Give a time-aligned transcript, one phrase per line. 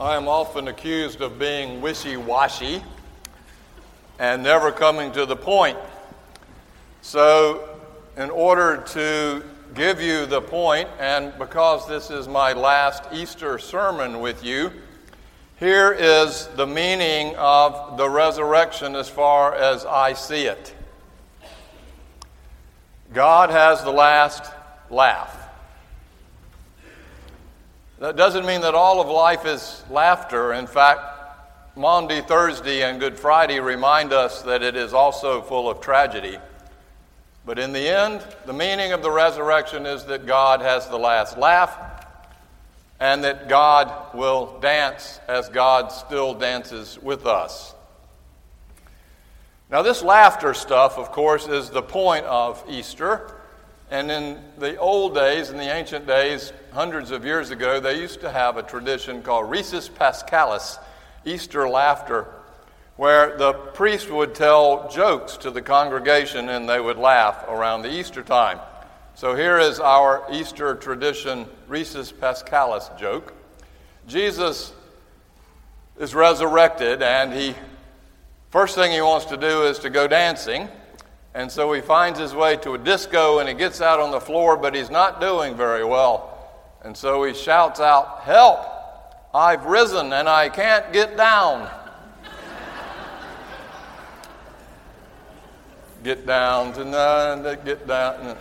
[0.00, 2.84] I am often accused of being wishy washy
[4.20, 5.76] and never coming to the point.
[7.02, 7.68] So,
[8.16, 9.42] in order to
[9.74, 14.70] give you the point, and because this is my last Easter sermon with you,
[15.56, 20.76] here is the meaning of the resurrection as far as I see it.
[23.12, 24.44] God has the last
[24.90, 25.47] laugh.
[28.00, 30.52] That doesn't mean that all of life is laughter.
[30.52, 31.00] In fact,
[31.74, 36.38] Maundy Thursday and Good Friday remind us that it is also full of tragedy.
[37.44, 41.38] But in the end, the meaning of the resurrection is that God has the last
[41.38, 41.76] laugh
[43.00, 47.74] and that God will dance as God still dances with us.
[49.70, 53.37] Now, this laughter stuff, of course, is the point of Easter.
[53.90, 58.20] And in the old days, in the ancient days, hundreds of years ago, they used
[58.20, 60.78] to have a tradition called Risus Paschalis,
[61.24, 62.26] Easter laughter,
[62.96, 67.90] where the priest would tell jokes to the congregation and they would laugh around the
[67.90, 68.58] Easter time.
[69.14, 73.32] So here is our Easter tradition, Risus Paschalis joke.
[74.06, 74.72] Jesus
[75.98, 77.54] is resurrected, and he
[78.50, 80.68] first thing he wants to do is to go dancing.
[81.38, 84.20] And so he finds his way to a disco and he gets out on the
[84.20, 86.36] floor, but he's not doing very well.
[86.82, 88.58] And so he shouts out, Help!
[89.32, 91.70] I've risen and I can't get down.
[96.02, 98.36] get down tonight, get down.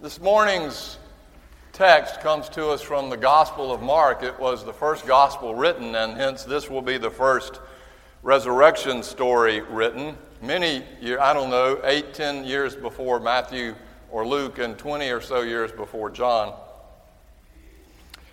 [0.00, 0.96] This morning's
[1.80, 4.22] text comes to us from the Gospel of Mark.
[4.22, 7.58] It was the first gospel written, and hence this will be the first
[8.22, 10.14] resurrection story written.
[10.42, 13.74] Many, years, I don't know, eight, ten years before Matthew
[14.10, 16.52] or Luke, and 20 or so years before John.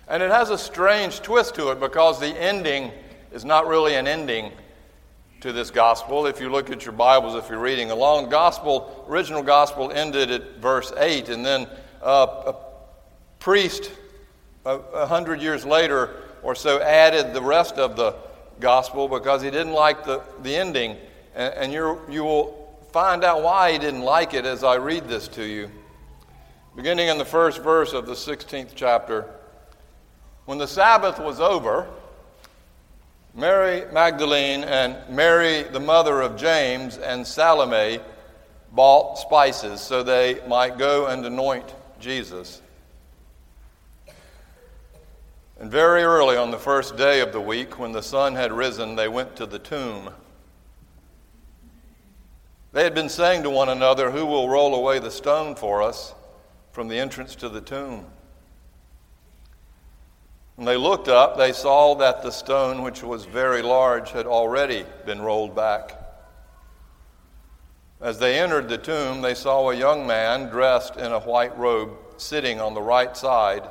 [0.08, 2.92] And it has a strange twist to it because the ending
[3.32, 4.52] is not really an ending
[5.40, 6.26] to this gospel.
[6.26, 10.58] If you look at your Bibles, if you're reading along, gospel, original gospel ended at
[10.58, 11.66] verse 8, and then
[12.02, 12.52] uh,
[13.48, 13.90] priest,
[14.66, 18.14] a, hundred years later or so, added the rest of the
[18.60, 20.98] gospel because he didn't like the, the ending.
[21.34, 25.28] And, and you will find out why he didn't like it as I read this
[25.28, 25.70] to you.
[26.76, 29.24] Beginning in the first verse of the 16th chapter.
[30.44, 31.88] When the Sabbath was over,
[33.34, 38.00] Mary Magdalene and Mary, the mother of James, and Salome
[38.72, 42.60] bought spices so they might go and anoint Jesus.
[45.60, 48.94] And very early on the first day of the week, when the sun had risen,
[48.94, 50.10] they went to the tomb.
[52.72, 56.14] They had been saying to one another, Who will roll away the stone for us
[56.70, 58.06] from the entrance to the tomb?
[60.54, 64.84] When they looked up, they saw that the stone, which was very large, had already
[65.06, 65.96] been rolled back.
[68.00, 71.96] As they entered the tomb, they saw a young man dressed in a white robe
[72.16, 73.68] sitting on the right side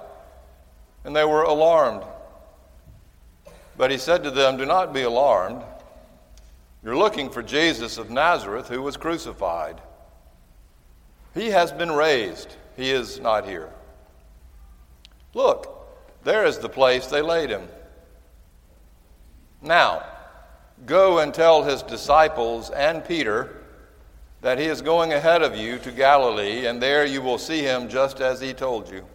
[1.08, 2.04] and they were alarmed.
[3.78, 5.64] But he said to them, Do not be alarmed.
[6.84, 9.80] You're looking for Jesus of Nazareth who was crucified.
[11.34, 13.70] He has been raised, he is not here.
[15.34, 15.88] Look,
[16.26, 17.70] there is the place they laid him.
[19.62, 20.04] Now,
[20.86, 23.64] go and tell his disciples and Peter
[24.42, 27.88] that he is going ahead of you to Galilee, and there you will see him
[27.88, 29.06] just as he told you.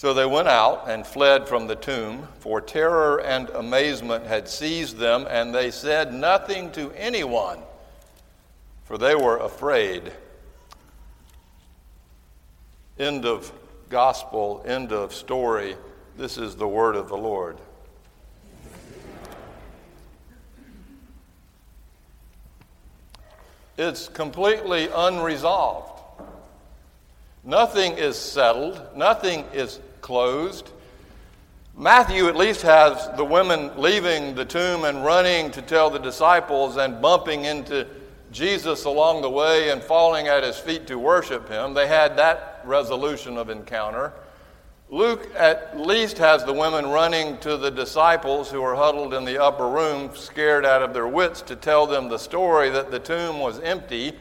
[0.00, 4.96] So they went out and fled from the tomb, for terror and amazement had seized
[4.96, 7.58] them, and they said nothing to anyone,
[8.84, 10.10] for they were afraid.
[12.98, 13.52] End of
[13.90, 15.76] gospel, end of story.
[16.16, 17.58] This is the word of the Lord.
[23.76, 25.89] It's completely unresolved.
[27.44, 30.70] Nothing is settled, nothing is closed.
[31.76, 36.76] Matthew at least has the women leaving the tomb and running to tell the disciples
[36.76, 37.86] and bumping into
[38.30, 41.72] Jesus along the way and falling at his feet to worship him.
[41.72, 44.12] They had that resolution of encounter.
[44.90, 49.40] Luke at least has the women running to the disciples who are huddled in the
[49.42, 53.38] upper room, scared out of their wits, to tell them the story that the tomb
[53.38, 54.12] was empty.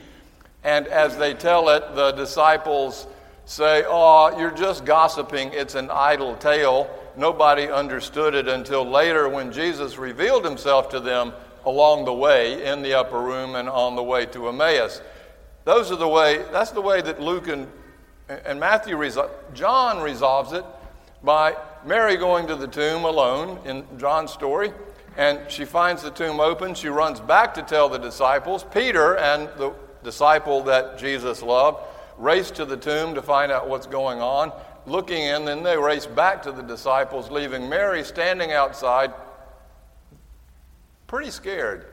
[0.64, 3.08] And as they tell it, the disciples
[3.46, 5.52] say, Oh, you're just gossiping.
[5.54, 6.90] It's an idle tale.
[7.16, 11.34] Nobody understood it until later when Jesus revealed himself to them
[11.66, 15.02] along the way in the upper room and on the way to Emmaus.
[15.66, 17.68] those are the way, that's the way that Luke and,
[18.46, 19.32] and Matthew resolve.
[19.54, 20.64] John resolves it
[21.24, 24.72] by Mary going to the tomb alone in John's story,
[25.18, 26.74] and she finds the tomb open.
[26.74, 28.64] She runs back to tell the disciples.
[28.64, 29.74] Peter and the
[30.04, 31.84] disciple that Jesus loved
[32.20, 34.52] race to the tomb to find out what's going on.
[34.86, 39.14] Looking in, then they race back to the disciples, leaving Mary standing outside,
[41.08, 41.86] pretty scared.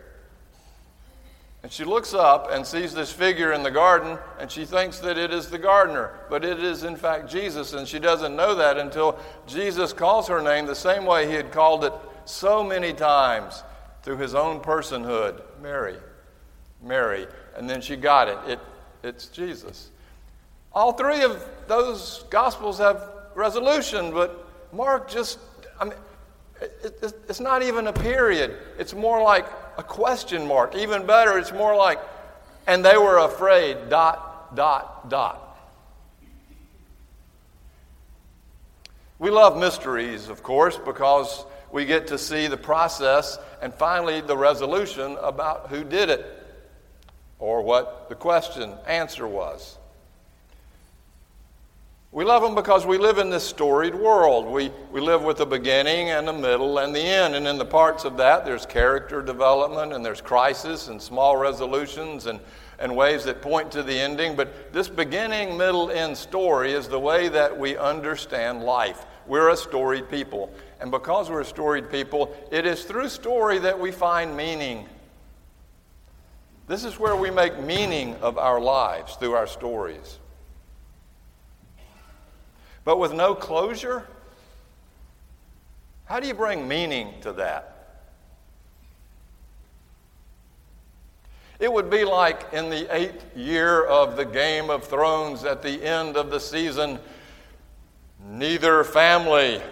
[1.62, 5.18] And she looks up and sees this figure in the garden, and she thinks that
[5.18, 8.78] it is the gardener, but it is in fact Jesus, and she doesn't know that
[8.78, 11.92] until Jesus calls her name the same way he had called it
[12.24, 13.64] so many times
[14.02, 15.96] through his own personhood Mary,
[16.82, 17.26] Mary.
[17.56, 18.38] And then she got it.
[18.46, 18.60] it
[19.02, 19.90] it's Jesus.
[20.72, 23.02] All three of those gospels have
[23.34, 25.38] resolution, but Mark just,
[25.80, 25.94] I mean,
[26.60, 28.56] it, it, it's not even a period.
[28.78, 29.46] It's more like
[29.78, 30.74] a question mark.
[30.74, 31.98] Even better, it's more like,
[32.66, 35.42] and they were afraid, dot, dot, dot.
[39.18, 44.36] We love mysteries, of course, because we get to see the process and finally the
[44.36, 46.35] resolution about who did it
[47.38, 49.78] or what the question answer was.
[52.16, 54.46] We love them because we live in this storied world.
[54.46, 57.34] We, we live with the beginning and the middle and the end.
[57.34, 62.24] And in the parts of that, there's character development and there's crisis and small resolutions
[62.24, 62.40] and,
[62.78, 64.34] and ways that point to the ending.
[64.34, 69.04] But this beginning, middle, end story is the way that we understand life.
[69.26, 70.50] We're a storied people.
[70.80, 74.88] And because we're a storied people, it is through story that we find meaning.
[76.66, 80.18] This is where we make meaning of our lives through our stories.
[82.84, 84.06] But with no closure,
[86.04, 87.72] how do you bring meaning to that?
[91.58, 95.82] It would be like in the eighth year of the Game of Thrones at the
[95.82, 96.98] end of the season,
[98.28, 99.62] neither family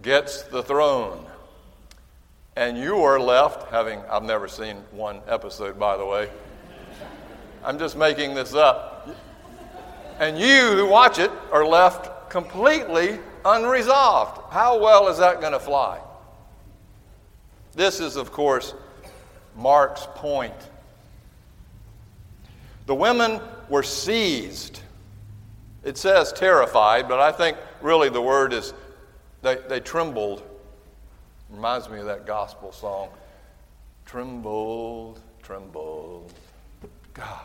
[0.00, 1.26] gets the throne.
[2.54, 6.28] And you are left, having, I've never seen one episode, by the way.
[7.64, 9.08] I'm just making this up.
[10.20, 14.52] And you who watch it are left completely unresolved.
[14.52, 15.98] How well is that going to fly?
[17.74, 18.74] This is, of course,
[19.56, 20.54] Mark's point.
[22.84, 23.40] The women
[23.70, 24.80] were seized.
[25.84, 28.74] It says terrified, but I think really the word is
[29.40, 30.42] they, they trembled.
[31.52, 33.10] Reminds me of that gospel song.
[34.06, 36.32] Trembled, trembled.
[37.14, 37.44] God.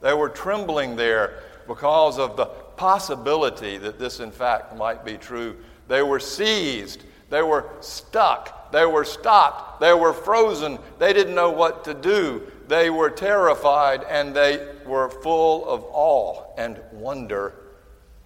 [0.00, 5.56] They were trembling there because of the possibility that this, in fact, might be true.
[5.86, 11.50] They were seized, they were stuck, they were stopped, they were frozen, they didn't know
[11.50, 12.50] what to do.
[12.68, 17.54] They were terrified and they were full of awe and wonder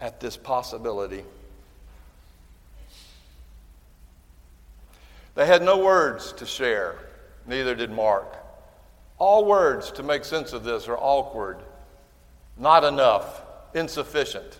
[0.00, 1.24] at this possibility.
[5.34, 6.96] They had no words to share,
[7.46, 8.36] neither did Mark.
[9.18, 11.58] All words to make sense of this are awkward
[12.56, 13.42] not enough,
[13.74, 14.58] insufficient.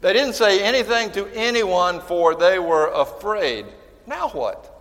[0.00, 3.66] They didn't say anything to anyone, for they were afraid.
[4.06, 4.74] Now what?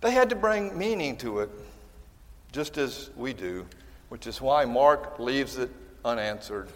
[0.00, 1.50] They had to bring meaning to it,
[2.52, 3.66] just as we do,
[4.08, 5.70] which is why Mark leaves it
[6.04, 6.68] unanswered.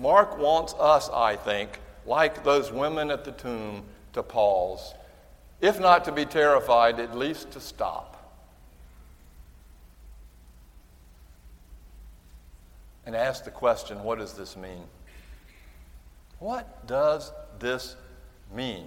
[0.00, 4.94] Mark wants us, I think, like those women at the tomb, to pause.
[5.60, 8.10] If not to be terrified, at least to stop.
[13.10, 14.84] and ask the question what does this mean?
[16.38, 17.96] What does this
[18.54, 18.86] mean?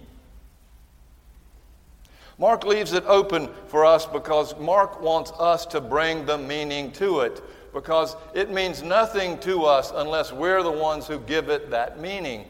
[2.37, 7.19] Mark leaves it open for us because Mark wants us to bring the meaning to
[7.19, 7.43] it
[7.73, 12.45] because it means nothing to us unless we're the ones who give it that meaning.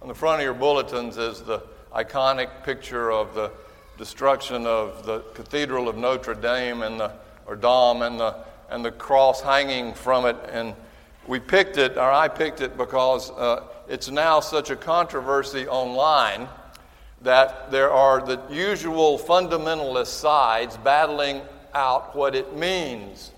[0.00, 1.62] On the front of your bulletins is the
[1.94, 3.52] iconic picture of the
[3.98, 7.12] destruction of the Cathedral of Notre Dame and the
[7.46, 8.36] or Dame and the
[8.72, 10.36] and the cross hanging from it.
[10.50, 10.74] And
[11.26, 16.48] we picked it, or I picked it, because uh, it's now such a controversy online
[17.20, 21.42] that there are the usual fundamentalist sides battling
[21.74, 23.32] out what it means.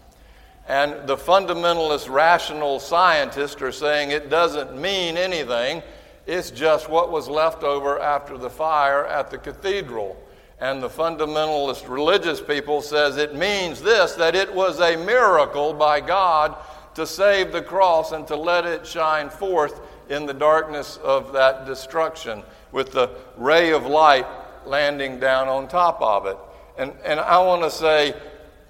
[0.67, 5.83] And the fundamentalist rational scientists are saying it doesn't mean anything.
[6.27, 10.17] It's just what was left over after the fire at the cathedral
[10.61, 16.01] and the fundamentalist religious people says it means this that it was a miracle by
[16.01, 16.57] God
[16.95, 21.67] to save the cross and to let it shine forth in the darkness of that
[21.67, 24.27] destruction with the ray of light
[24.65, 26.39] landing down on top of it.
[26.77, 28.15] And, and I want to say,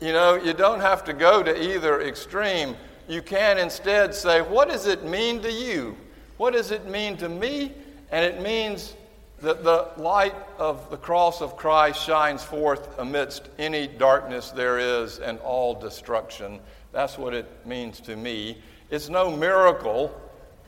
[0.00, 2.76] you know, you don't have to go to either extreme.
[3.08, 5.96] You can instead say, what does it mean to you?
[6.36, 7.72] What does it mean to me?
[8.10, 8.94] And it means
[9.40, 15.18] that the light of the cross of Christ shines forth amidst any darkness there is
[15.18, 16.60] and all destruction.
[16.92, 18.58] That's what it means to me.
[18.90, 20.18] It's no miracle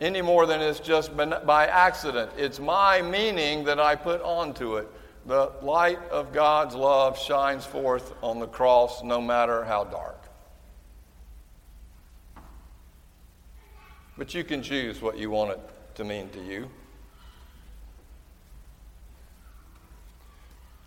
[0.01, 2.31] any more than it's just by accident.
[2.37, 4.89] It's my meaning that I put onto it.
[5.27, 10.23] The light of God's love shines forth on the cross no matter how dark.
[14.17, 15.61] But you can choose what you want it
[15.97, 16.71] to mean to you.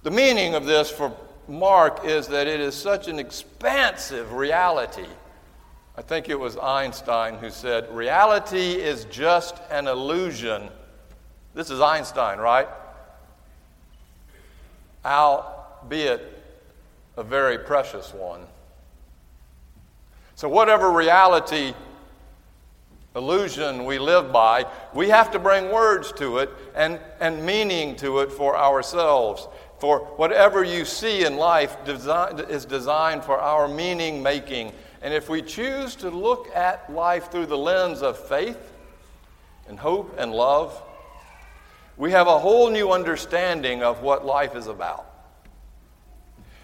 [0.03, 1.15] The meaning of this for
[1.49, 5.07] Mark is that it is such an expansive reality.
[5.97, 10.69] I think it was Einstein who said, Reality is just an illusion.
[11.53, 12.69] This is Einstein, right?
[15.05, 16.43] Albeit
[17.17, 18.41] a very precious one.
[20.35, 21.73] So, whatever reality
[23.15, 28.19] illusion we live by, we have to bring words to it and, and meaning to
[28.19, 29.47] it for ourselves.
[29.79, 34.73] For whatever you see in life is designed for our meaning making.
[35.01, 38.73] And if we choose to look at life through the lens of faith
[39.67, 40.81] and hope and love,
[41.99, 45.05] we have a whole new understanding of what life is about.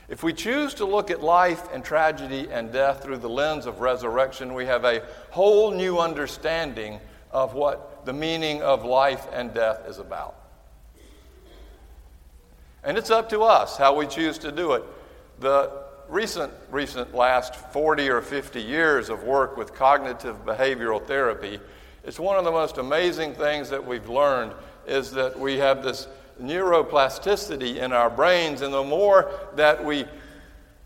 [0.07, 3.81] If we choose to look at life and tragedy and death through the lens of
[3.81, 7.01] resurrection, we have a whole new understanding
[7.31, 10.35] of what the meaning of life and death is about.
[12.85, 14.83] And it's up to us how we choose to do it.
[15.41, 15.69] The
[16.07, 21.59] recent, recent last 40 or 50 years of work with cognitive behavioral therapy,
[22.05, 24.53] it's one of the most amazing things that we've learned
[24.87, 26.07] is that we have this
[26.41, 30.05] neuroplasticity in our brains, and the more that we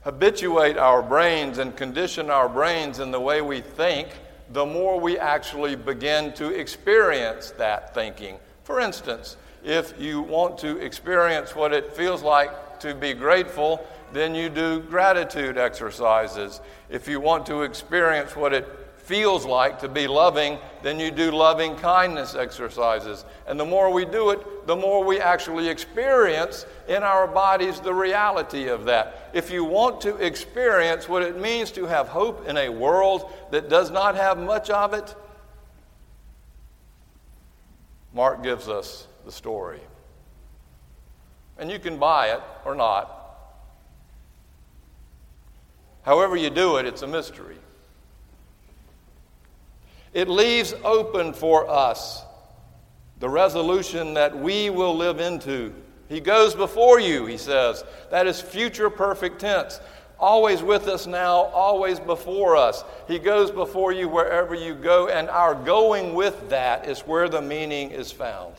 [0.01, 4.08] habituate our brains and condition our brains in the way we think,
[4.51, 8.38] the more we actually begin to experience that thinking.
[8.63, 14.34] For instance, if you want to experience what it feels like to be grateful, then
[14.34, 16.62] you do gratitude exercises.
[16.89, 18.68] If you want to experience what it
[19.10, 23.25] feels like to be loving, then you do loving kindness exercises.
[23.48, 27.92] And the more we do it, the more we actually experience in our bodies the
[27.92, 29.32] reality of that.
[29.34, 33.68] If you want to experience what it means to have hope in a world that
[33.68, 35.16] does not have much of it,
[38.13, 39.82] Mark gives us the story.
[41.58, 43.10] And you can buy it or not.
[46.04, 47.58] However, you do it, it's a mystery.
[50.13, 52.24] It leaves open for us
[53.20, 55.74] the resolution that we will live into.
[56.08, 57.84] He goes before you, he says.
[58.10, 59.80] That is future perfect tense.
[60.20, 62.84] Always with us now, always before us.
[63.08, 67.42] He goes before you wherever you go, and our going with that is where the
[67.42, 68.56] meaning is found.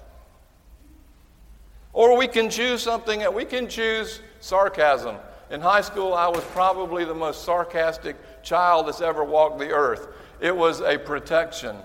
[1.93, 5.17] Or we can choose something, and we can choose sarcasm.
[5.51, 10.09] In high school, I was probably the most sarcastic child that's ever walked the earth.
[10.41, 11.77] It was a protection.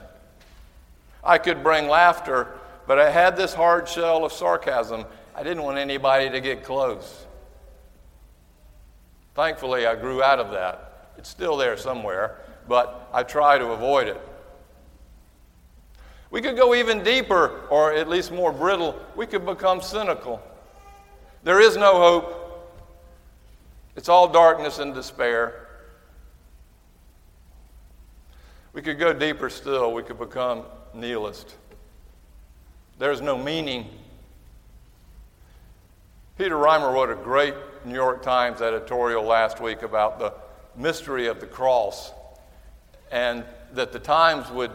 [1.23, 2.47] I could bring laughter,
[2.85, 5.05] but I had this hard shell of sarcasm.
[5.35, 7.25] I didn't want anybody to get close.
[9.33, 11.09] Thankfully, I grew out of that.
[11.17, 14.21] It's still there somewhere, but I try to avoid it.
[16.29, 18.99] We could go even deeper, or at least more brittle.
[19.15, 20.41] We could become cynical.
[21.43, 22.44] There is no hope,
[23.95, 25.67] it's all darkness and despair.
[28.73, 29.93] We could go deeper still.
[29.93, 31.55] We could become nihilist.
[32.99, 33.87] There's no meaning.
[36.37, 40.33] Peter Reimer wrote a great New York Times editorial last week about the
[40.75, 42.11] mystery of the cross,
[43.11, 44.71] and that the Times would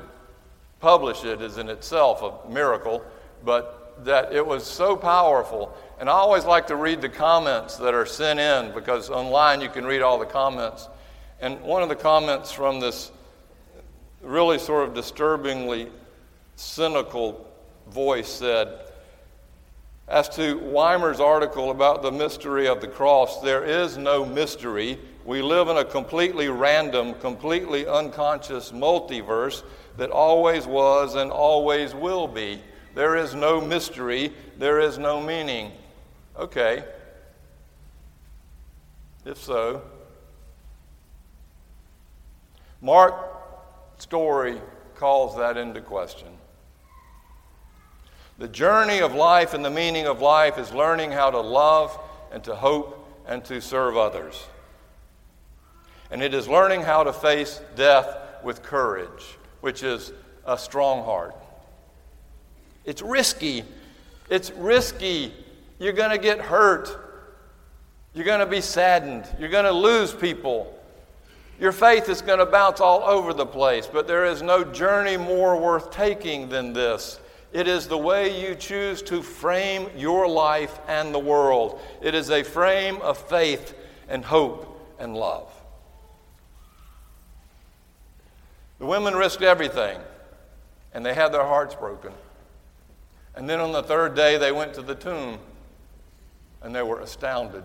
[0.80, 3.04] publish it is in itself a miracle,
[3.44, 5.76] but that it was so powerful.
[5.98, 9.68] And I always like to read the comments that are sent in because online you
[9.68, 10.88] can read all the comments.
[11.40, 13.12] And one of the comments from this
[14.22, 15.88] really sort of disturbingly
[16.56, 17.46] cynical
[17.90, 18.78] voice said,
[20.08, 24.98] as to Weimer's article about the mystery of the cross, there is no mystery.
[25.24, 29.62] We live in a completely random, completely unconscious multiverse
[29.98, 32.60] that always was and always will be.
[32.94, 35.72] There is no mystery, there is no meaning.
[36.36, 36.84] Okay.
[39.24, 39.82] If so,
[42.80, 44.60] Mark's story
[44.94, 46.28] calls that into question.
[48.38, 51.98] The journey of life and the meaning of life is learning how to love
[52.32, 54.46] and to hope and to serve others.
[56.10, 60.12] And it is learning how to face death with courage, which is
[60.46, 61.36] a strong heart.
[62.84, 63.64] It's risky.
[64.28, 65.32] It's risky.
[65.78, 66.96] You're going to get hurt.
[68.14, 69.26] You're going to be saddened.
[69.38, 70.76] You're going to lose people.
[71.60, 75.16] Your faith is going to bounce all over the place, but there is no journey
[75.16, 77.20] more worth taking than this.
[77.52, 81.80] It is the way you choose to frame your life and the world.
[82.00, 83.74] It is a frame of faith
[84.08, 85.52] and hope and love.
[88.78, 90.00] The women risked everything,
[90.94, 92.12] and they had their hearts broken.
[93.40, 95.38] And then on the third day, they went to the tomb,
[96.60, 97.64] and they were astounded.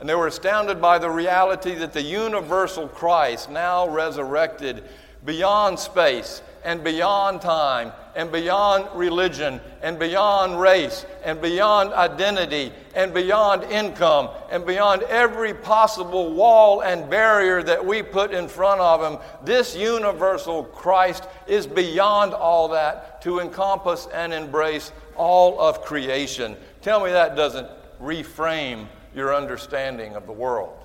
[0.00, 4.82] And they were astounded by the reality that the universal Christ, now resurrected
[5.24, 13.14] beyond space and beyond time and beyond religion and beyond race and beyond identity and
[13.14, 19.00] beyond income and beyond every possible wall and barrier that we put in front of
[19.00, 26.56] him, this universal Christ is beyond all that to encompass and embrace all of creation.
[26.82, 27.68] Tell me that doesn't
[28.00, 30.78] reframe your understanding of the world.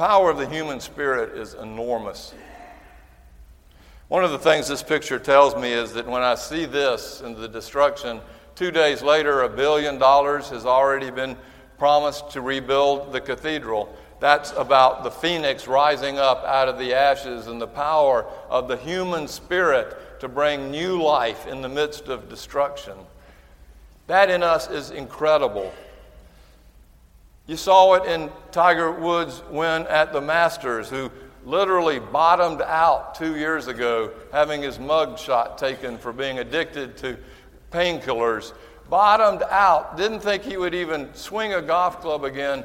[0.00, 2.32] power of the human spirit is enormous.
[4.08, 7.36] One of the things this picture tells me is that when I see this and
[7.36, 8.22] the destruction,
[8.54, 11.36] two days later, a billion dollars has already been
[11.80, 13.88] promised to rebuild the cathedral.
[14.20, 18.76] That's about the phoenix rising up out of the ashes and the power of the
[18.76, 22.98] human spirit to bring new life in the midst of destruction.
[24.08, 25.72] That in us is incredible.
[27.46, 31.10] You saw it in Tiger Woods' win at the Masters, who
[31.46, 37.16] literally bottomed out two years ago, having his mug shot taken for being addicted to
[37.72, 38.52] painkillers.
[38.90, 42.64] Bottomed out, didn't think he would even swing a golf club again.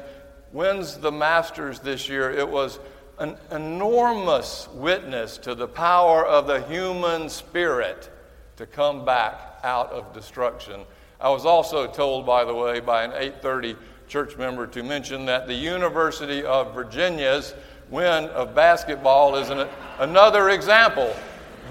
[0.52, 2.32] Wins the Masters this year.
[2.32, 2.80] It was
[3.18, 8.10] an enormous witness to the power of the human spirit
[8.56, 10.82] to come back out of destruction.
[11.20, 13.76] I was also told, by the way, by an 830
[14.08, 17.54] church member to mention that the University of Virginia's
[17.88, 19.68] win of basketball is an,
[20.00, 21.14] another example,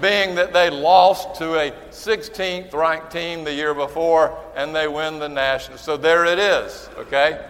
[0.00, 5.18] being that they lost to a 16th ranked team the year before and they win
[5.18, 5.78] the national.
[5.78, 7.44] So there it is, okay?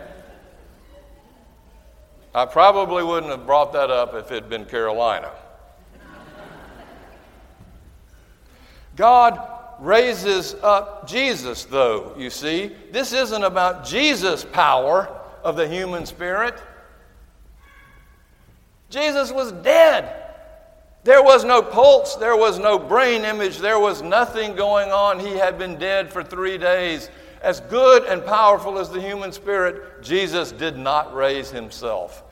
[2.34, 5.30] I probably wouldn't have brought that up if it had been Carolina.
[8.96, 9.40] God
[9.80, 12.72] raises up Jesus, though, you see.
[12.92, 15.08] This isn't about Jesus' power
[15.42, 16.54] of the human spirit.
[18.90, 20.25] Jesus was dead.
[21.06, 25.20] There was no pulse, there was no brain image, there was nothing going on.
[25.20, 27.10] He had been dead for three days.
[27.42, 32.24] As good and powerful as the human spirit, Jesus did not raise himself.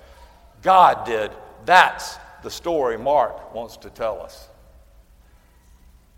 [0.62, 1.30] God did.
[1.64, 4.48] That's the story Mark wants to tell us.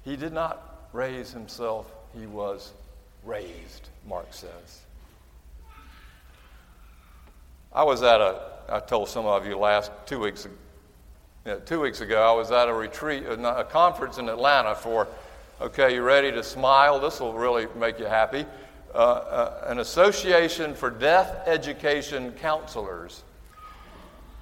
[0.03, 2.73] He did not raise himself, he was
[3.23, 4.81] raised, Mark says.
[7.71, 8.41] I was at a,
[8.71, 10.49] I told some of you last two weeks,
[11.65, 15.07] two weeks ago, I was at a retreat, a conference in Atlanta for,
[15.61, 16.99] okay, you ready to smile?
[16.99, 18.45] This will really make you happy.
[18.95, 23.23] Uh, uh, an association for death education counselors.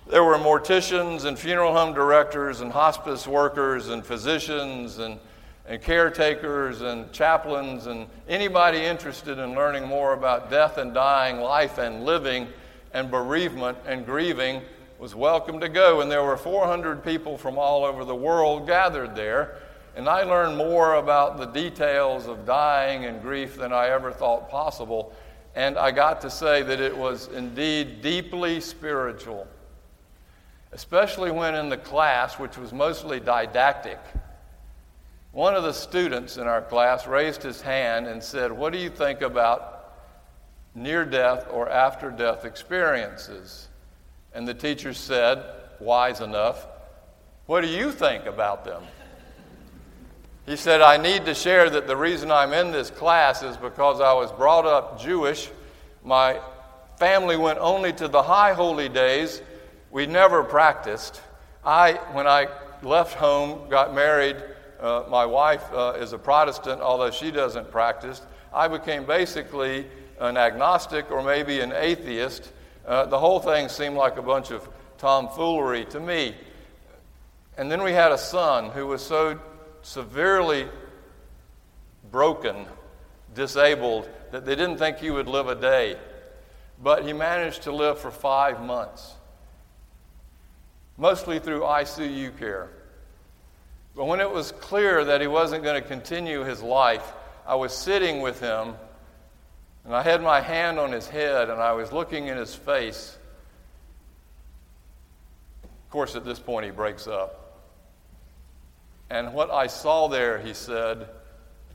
[0.07, 5.19] There were morticians and funeral home directors and hospice workers and physicians and
[5.67, 11.79] and caretakers and chaplains and anybody interested in learning more about death and dying, life
[11.79, 12.47] and living,
[12.93, 14.61] and bereavement and grieving
[15.05, 16.01] was welcome to go.
[16.01, 19.59] And there were 400 people from all over the world gathered there.
[19.97, 24.49] And I learned more about the details of dying and grief than I ever thought
[24.49, 25.13] possible.
[25.55, 29.47] And I got to say that it was indeed deeply spiritual,
[30.73, 33.99] especially when in the class, which was mostly didactic
[35.33, 38.89] one of the students in our class raised his hand and said, What do you
[38.89, 39.93] think about
[40.77, 43.67] near death or after death experiences?
[44.35, 45.45] And the teacher said,
[45.81, 46.67] wise enough,
[47.47, 48.83] What do you think about them?
[50.47, 54.01] He said, I need to share that the reason I'm in this class is because
[54.01, 55.51] I was brought up Jewish.
[56.05, 56.41] My
[56.99, 59.41] family went only to the high holy days.
[59.91, 61.23] We never practiced.
[61.65, 62.49] I, when I
[62.83, 64.37] left home, got married,
[64.81, 68.21] uh, my wife uh, is a Protestant, although she doesn't practice.
[68.53, 69.87] I became basically
[70.21, 72.53] an agnostic or maybe an atheist.
[72.87, 74.69] Uh, the whole thing seemed like a bunch of
[74.99, 76.35] tomfoolery to me.
[77.57, 79.41] And then we had a son who was so
[79.83, 80.69] severely
[82.11, 82.67] broken,
[83.35, 85.97] disabled, that they didn't think he would live a day.
[86.83, 89.15] But he managed to live for five months,
[90.99, 92.69] mostly through ICU care.
[93.95, 97.13] But when it was clear that he wasn't going to continue his life,
[97.47, 98.75] I was sitting with him
[99.85, 103.17] and I had my hand on his head and I was looking in his face.
[105.63, 107.63] Of course, at this point, he breaks up.
[109.11, 111.09] And what I saw there, he said,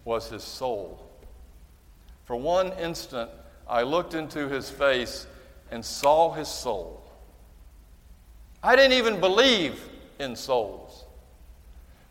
[0.03, 1.05] was his soul.
[2.25, 3.29] For one instant,
[3.67, 5.27] I looked into his face
[5.71, 7.03] and saw his soul.
[8.63, 9.87] I didn't even believe
[10.19, 11.05] in souls.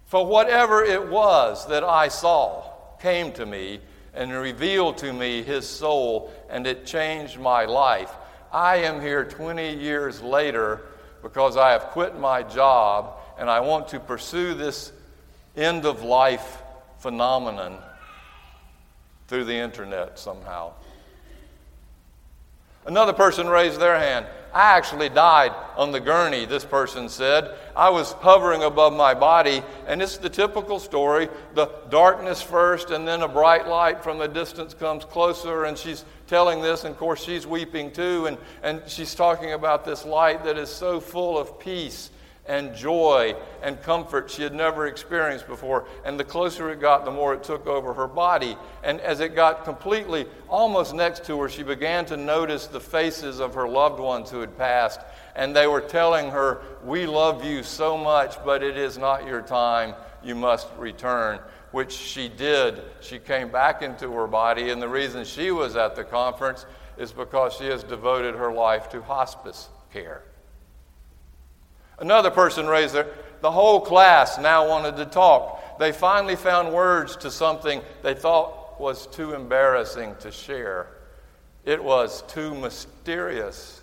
[0.07, 2.63] For whatever it was that I saw
[3.01, 3.81] came to me
[4.15, 8.11] and revealed to me his soul, and it changed my life.
[8.53, 10.83] I am here 20 years later
[11.23, 14.93] because I have quit my job and I want to pursue this
[15.57, 16.63] end of life
[16.99, 17.79] phenomenon
[19.29, 20.73] through the internet somehow.
[22.87, 24.27] Another person raised their hand.
[24.53, 27.55] I actually died on the gurney, this person said.
[27.77, 33.07] I was hovering above my body, and it's the typical story the darkness first, and
[33.07, 36.99] then a bright light from the distance comes closer, and she's telling this, and of
[36.99, 41.39] course, she's weeping too, and, and she's talking about this light that is so full
[41.39, 42.11] of peace
[42.49, 45.87] and joy and comfort she had never experienced before.
[46.05, 48.57] And the closer it got, the more it took over her body.
[48.83, 53.39] And as it got completely almost next to her, she began to notice the faces
[53.39, 55.01] of her loved ones who had passed.
[55.37, 59.43] And they were telling her, We love you so much, but it is not your
[59.43, 59.95] time.
[60.25, 61.39] You must return.
[61.71, 62.83] Which she did.
[63.03, 64.71] She came back into her body.
[64.71, 66.65] And the reason she was at the conference
[66.97, 70.23] is because she has devoted her life to hospice care.
[72.01, 73.07] Another person raised their,
[73.41, 75.79] the whole class now wanted to talk.
[75.79, 80.87] They finally found words to something they thought was too embarrassing to share.
[81.65, 83.83] It was too mysterious.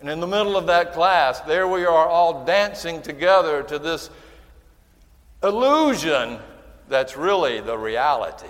[0.00, 4.10] And in the middle of that class, there we are all dancing together to this
[5.42, 6.38] illusion
[6.88, 8.46] that's really the reality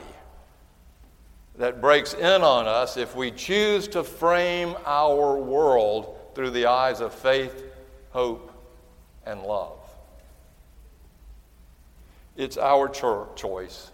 [1.56, 7.00] that breaks in on us if we choose to frame our world through the eyes
[7.00, 7.64] of faith,
[8.10, 8.50] hope,
[9.24, 9.78] and love.
[12.36, 13.90] It's our cho- choice.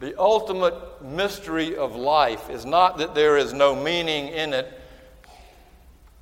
[0.00, 4.80] The ultimate mystery of life is not that there is no meaning in it,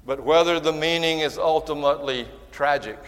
[0.04, 2.98] but whether the meaning is ultimately tragic.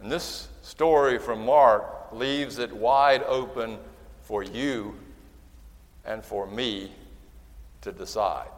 [0.00, 3.78] And this story from Mark leaves it wide open
[4.22, 4.94] for you
[6.04, 6.92] and for me
[7.82, 8.48] to decide.